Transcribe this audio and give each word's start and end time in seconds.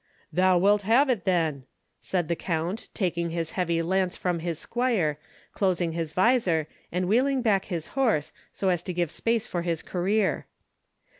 "Thou 0.33 0.57
wilt 0.57 0.81
have 0.81 1.11
it 1.11 1.25
then," 1.25 1.63
said 1.99 2.27
the 2.27 2.35
count, 2.35 2.89
taking 2.95 3.29
his 3.29 3.51
heavy 3.51 3.83
lance 3.83 4.17
from 4.17 4.39
his 4.39 4.57
squire, 4.57 5.19
closing 5.53 5.91
his 5.91 6.11
visor, 6.11 6.67
and 6.91 7.07
wheeling 7.07 7.43
back 7.43 7.65
his 7.65 7.89
horse, 7.89 8.33
so 8.51 8.69
as 8.69 8.81
to 8.81 8.93
give 8.93 9.11
space 9.11 9.45
for 9.45 9.61
his 9.61 9.83
career. 9.83 10.47